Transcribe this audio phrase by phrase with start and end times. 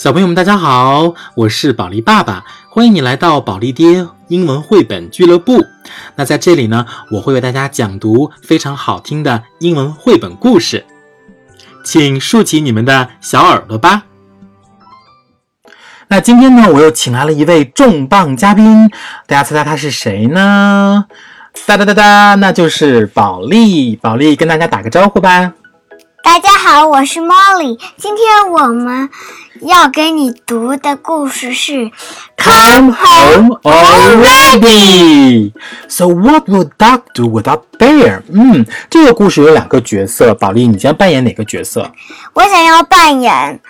[0.00, 5.62] 小朋友们，大家好，我是宝莉爸爸，欢迎你来到宝莉爹英文绘本俱乐部。
[6.16, 10.86] 那在这里呢，我会为大家讲读非常好听的英文绘本故事，
[11.84, 14.04] 请竖起你们的小耳朵吧。
[16.08, 18.88] 那今天呢，我又请来了一位重磅嘉宾，
[19.26, 21.04] 大家猜猜他是谁呢？
[21.66, 23.96] 哒哒哒哒，那就是宝莉。
[23.96, 25.52] 宝莉跟大家打个招呼吧。
[26.22, 27.78] 大家好，我是 Molly。
[27.96, 29.08] 今天我们
[29.62, 31.90] 要给你读的故事是
[32.36, 35.52] Come home already.
[35.88, 38.22] So what would Duck do without Bear?
[38.32, 41.90] 嗯，这个故事有两个角色，宝莉，你将扮演哪个角色？
[42.34, 43.60] 我想要扮演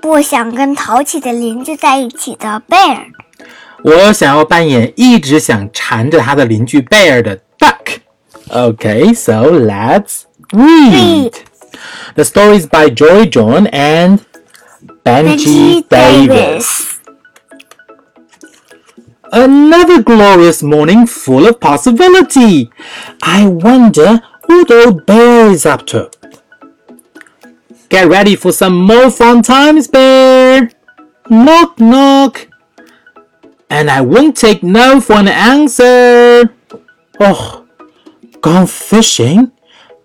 [0.00, 3.06] 不想跟淘气的邻居在一起的 Bear。
[3.82, 7.98] 我想要扮演一直想缠着他的邻居 Bear 的 Duck。
[8.50, 11.32] Okay, so let's read.
[12.14, 14.24] The story is by Jory John and
[15.04, 17.00] Benji Davies.
[19.30, 22.70] Another glorious morning full of possibility.
[23.22, 26.10] I wonder what old Bear is up to.
[27.90, 30.70] Get ready for some more fun times, Bear.
[31.28, 32.48] Knock, knock.
[33.68, 36.54] And I won't take no for an answer.
[37.20, 37.66] Oh,
[38.40, 39.52] gone fishing?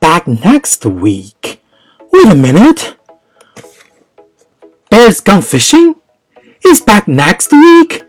[0.00, 1.59] Back next week.
[2.12, 2.96] Wait a minute.
[4.90, 5.94] Bear's gone fishing?
[6.62, 8.04] He's back next week.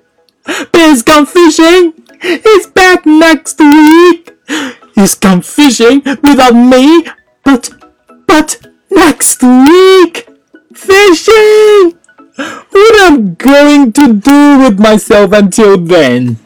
[0.74, 1.94] Bear's gone fishing.
[2.22, 4.32] He's back next week.
[4.96, 7.06] He's gone fishing without me,
[7.44, 7.70] but,
[8.28, 10.28] but next week.
[10.74, 11.98] Fishing!
[12.36, 16.40] What am I going to do with myself until then?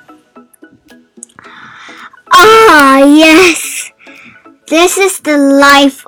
[2.31, 3.91] Ah, yes.
[4.67, 6.05] This is the life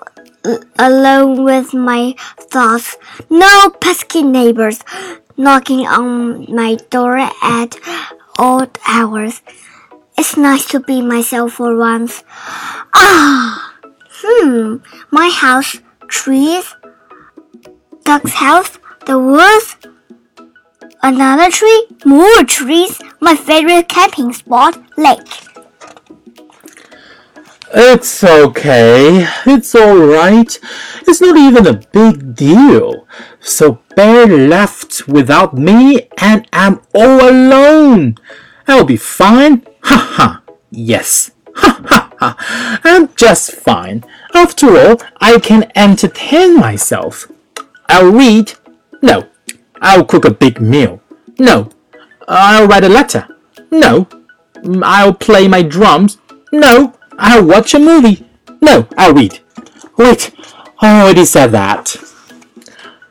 [0.80, 2.98] alone with my thoughts.
[3.30, 4.82] No pesky neighbors
[5.38, 7.78] knocking on my door at
[8.38, 9.42] odd hours.
[10.18, 12.24] It's nice to be myself for once.
[12.94, 13.74] Ah,
[14.10, 14.78] hmm,
[15.12, 16.76] my house, trees,
[18.04, 19.78] duck's house, the woods,
[21.04, 25.47] another tree, more trees, my favorite camping spot, lake.
[27.74, 29.28] It's okay.
[29.46, 30.60] It's alright.
[31.08, 33.08] It's not even a big deal.
[33.40, 38.16] So Bear left without me and I'm all alone.
[38.68, 39.66] I'll be fine.
[39.84, 40.44] Ha ha.
[40.70, 41.32] Yes.
[41.56, 42.80] Ha ha ha.
[42.84, 44.06] I'm just fine.
[44.36, 47.32] After all, I can entertain myself.
[47.90, 48.54] I'll read.
[49.02, 49.28] No.
[49.82, 51.02] I'll cook a big meal.
[51.40, 51.70] No.
[52.28, 53.28] I'll write a letter.
[53.72, 54.06] No.
[54.58, 56.20] Mm, I'll play my drums.
[56.52, 56.94] No.
[57.18, 58.26] I'll watch a movie.
[58.62, 59.40] No, I'll read.
[59.98, 60.32] Wait,
[60.80, 61.96] I already said that.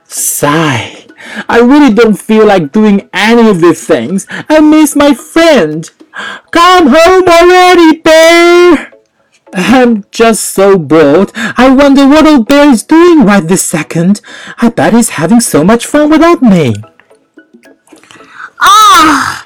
[0.05, 1.07] Sigh.
[1.49, 4.27] I really don't feel like doing any of these things.
[4.31, 5.89] I miss my friend.
[6.51, 8.93] Come home already, Bear!
[9.53, 11.31] I'm just so bored.
[11.35, 14.21] I wonder what old Bear is doing right this second.
[14.59, 16.75] I bet he's having so much fun without me.
[18.61, 19.46] Ah,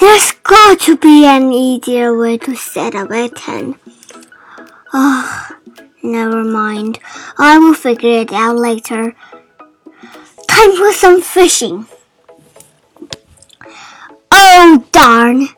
[0.00, 3.76] there's got to be an easier way to set up a tent.
[4.92, 5.48] Oh,
[6.02, 6.98] never mind.
[7.38, 9.14] I will figure it out later.
[10.48, 11.86] Time for some fishing.
[14.30, 15.48] Oh, darn.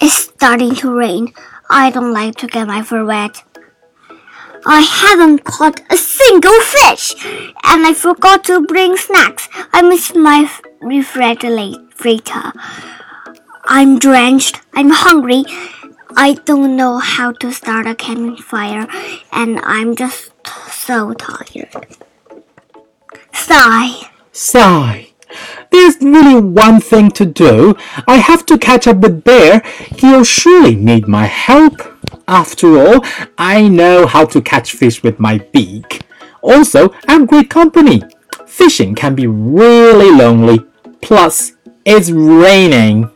[0.00, 1.32] It's starting to rain.
[1.70, 3.42] I don't like to get my fur wet.
[4.66, 9.48] I haven't caught a single fish, and I forgot to bring snacks.
[9.72, 12.52] I missed my refrigerator.
[13.68, 14.60] I'm drenched.
[14.74, 15.44] I'm hungry.
[16.16, 18.86] I don't know how to start a campfire,
[19.32, 20.30] and I'm just
[20.70, 21.86] so tired.
[23.32, 24.08] Sigh.
[24.32, 25.08] Sigh.
[25.70, 27.76] There's really one thing to do.
[28.06, 29.62] I have to catch up with Bear.
[29.96, 31.74] He'll surely need my help.
[32.28, 33.04] After all,
[33.36, 36.02] I know how to catch fish with my beak.
[36.40, 38.02] Also, I'm great company.
[38.46, 40.64] Fishing can be really lonely.
[41.02, 41.52] Plus,
[41.84, 43.10] it's raining.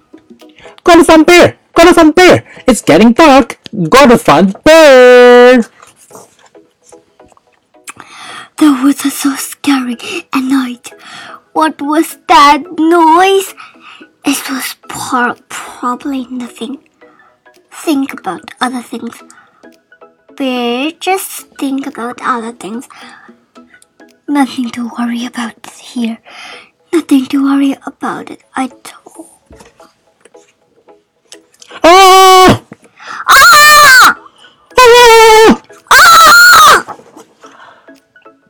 [0.84, 1.58] Gotta find Bear!
[1.74, 2.44] Gotta find Bear!
[2.66, 3.58] It's getting dark.
[3.88, 5.62] Gotta find Bear!
[8.58, 9.96] The woods are so scary
[10.32, 10.92] at night.
[11.52, 13.54] What was that noise?
[14.24, 16.78] It was probably nothing.
[17.70, 19.22] Think about other things.
[20.36, 22.88] Bear, just think about other things.
[24.28, 26.18] Nothing to worry about here.
[26.92, 28.99] Nothing to worry about it all.
[31.82, 32.62] Ah!
[33.28, 34.16] Ah!
[34.78, 35.62] Ah!
[35.92, 36.96] Ah!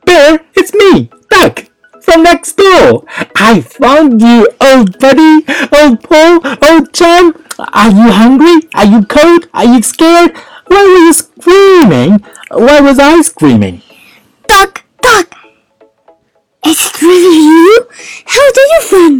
[0.04, 1.66] Bear, it's me, Duck,
[2.00, 3.04] from next door.
[3.36, 7.34] I found you, oh buddy, oh Paul, old John.
[7.58, 8.68] Are you hungry?
[8.74, 9.48] Are you cold?
[9.52, 10.32] Are you scared?
[10.66, 12.24] Why were you screaming?
[12.50, 13.82] Why was I screaming?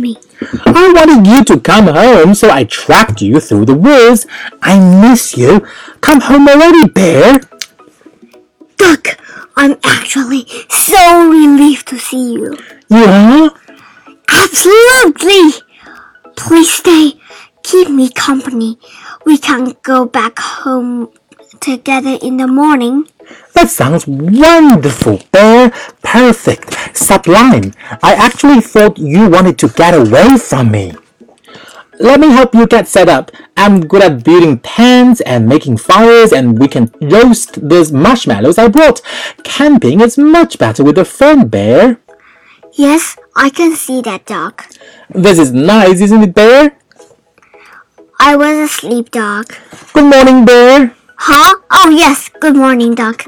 [0.01, 0.17] Me?
[0.67, 4.27] I wanted you to come home, so I tracked you through the woods.
[4.63, 5.61] I miss you.
[6.01, 7.41] Come home already, Bear.
[8.77, 9.19] Duck,
[9.57, 12.57] I'm actually so relieved to see you.
[12.89, 13.51] You are?
[14.29, 15.61] Absolutely!
[16.37, 17.21] Please stay.
[17.63, 18.79] Keep me company.
[19.27, 21.11] We can go back home
[21.61, 23.07] together in the morning.
[23.55, 25.50] That sounds wonderful, Bear.
[26.03, 26.97] Perfect.
[26.97, 27.75] Sublime.
[28.03, 30.95] I actually thought you wanted to get away from me.
[32.01, 33.31] Let me help you get set up.
[33.59, 38.69] I'm good at building tents and making fires, and we can roast these marshmallows I
[38.69, 39.03] brought.
[39.45, 42.01] Camping is much better with a friend, Bear.
[42.73, 44.65] Yes, I can see that, Duck.
[45.11, 46.79] This is nice, isn't it, Bear?
[48.19, 49.59] I was asleep, Duck.
[49.93, 50.95] Good morning, Bear.
[51.17, 51.57] Huh?
[51.71, 52.31] Oh, yes.
[52.41, 53.25] Good morning, Duck.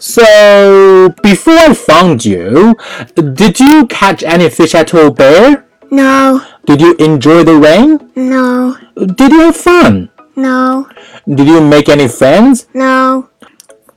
[0.00, 2.74] So, before I found you,
[3.14, 5.66] did you catch any fish at all, Bear?
[5.90, 8.10] No, Did you enjoy the rain?
[8.16, 10.08] no, Did you have fun?
[10.36, 10.88] no,
[11.28, 12.66] Did you make any friends?
[12.74, 13.28] no.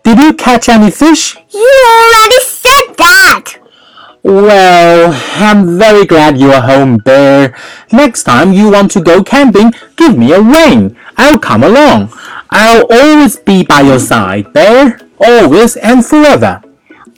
[0.03, 1.37] Did you catch any fish?
[1.53, 3.53] You already said that!
[4.21, 7.55] Well, I'm very glad you are home, Bear.
[7.93, 10.97] Next time you want to go camping, give me a ring.
[11.15, 12.11] I'll come along.
[12.49, 16.60] I'll always be by your side, Bear Always and forever.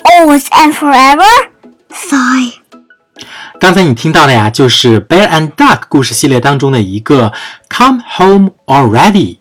[0.03, 1.51] Always and forever?
[1.91, 2.55] Sigh.
[3.59, 7.33] 刚才你听到的呀，就是《Bear and Duck》故事系列当中的一个
[7.69, 9.39] "Come Home Already"。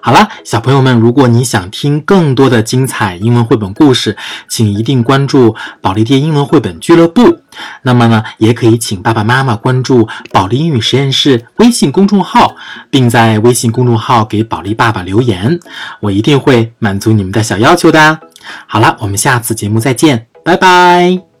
[0.00, 4.16] 好了，小朋友们，如果你想听更多的精彩英文绘本故事，
[4.48, 7.40] 请一定关注保利爹英文绘本俱乐部。
[7.82, 12.54] 那么呢，也可以请爸爸妈妈关注保利英语实验室微信公众号，
[12.90, 15.58] 并在微信公众号给保利爸爸留言，
[16.00, 18.18] 我一定会满足你们的小要求的。
[18.66, 21.33] 好了，我们下次节目再见，拜拜。